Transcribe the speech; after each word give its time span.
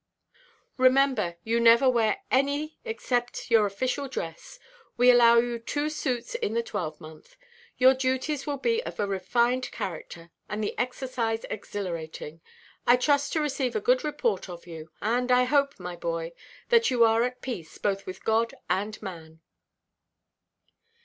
Remember, 0.77 1.37
you 1.43 1.59
never 1.59 1.87
wear 1.87 2.23
any 2.31 2.79
except 2.83 3.51
your 3.51 3.67
official 3.67 4.07
dress. 4.07 4.57
We 4.97 5.11
allow 5.11 5.37
you 5.37 5.59
two 5.59 5.91
suits 5.91 6.33
in 6.33 6.55
the 6.55 6.63
twelvemonth. 6.63 7.35
Your 7.77 7.93
duties 7.93 8.47
will 8.47 8.57
be 8.57 8.83
of 8.83 8.99
a 8.99 9.05
refined 9.05 9.69
character, 9.71 10.31
and 10.49 10.63
the 10.63 10.75
exercise 10.79 11.45
exhilarating. 11.51 12.41
I 12.87 12.95
trust 12.97 13.33
to 13.33 13.41
receive 13.41 13.75
a 13.75 13.79
good 13.79 14.03
report 14.03 14.49
of 14.49 14.65
you; 14.65 14.89
and 15.03 15.31
I 15.31 15.43
hope, 15.43 15.79
my 15.79 15.95
boy, 15.95 16.31
that 16.69 16.89
you 16.89 17.03
are 17.05 17.21
at 17.21 17.43
peace, 17.43 17.77
both 17.77 18.07
with 18.07 18.25
God 18.25 18.55
and 18.67 18.99
man." 19.03 19.41